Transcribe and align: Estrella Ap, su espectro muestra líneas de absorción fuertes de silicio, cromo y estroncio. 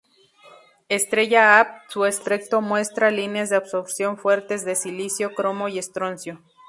Estrella 0.89 1.59
Ap, 1.59 1.87
su 1.91 2.05
espectro 2.05 2.59
muestra 2.59 3.11
líneas 3.11 3.51
de 3.51 3.57
absorción 3.57 4.17
fuertes 4.17 4.65
de 4.65 4.75
silicio, 4.75 5.35
cromo 5.35 5.67
y 5.69 5.77
estroncio. 5.77 6.41